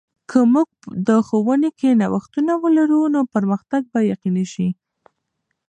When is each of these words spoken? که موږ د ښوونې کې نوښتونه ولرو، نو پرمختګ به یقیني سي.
که 0.29 0.39
موږ 0.53 0.69
د 1.07 1.09
ښوونې 1.27 1.69
کې 1.79 1.89
نوښتونه 2.01 2.51
ولرو، 2.63 3.01
نو 3.13 3.19
پرمختګ 3.33 3.81
به 3.91 3.99
یقیني 4.11 4.45
سي. 4.53 4.67